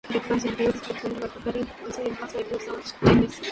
[0.11, 3.41] Differences include different vocabulary, but also involve regular sound changes.